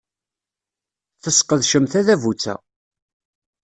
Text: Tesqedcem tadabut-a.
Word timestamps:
Tesqedcem 1.21 1.85
tadabut-a. 1.91 2.55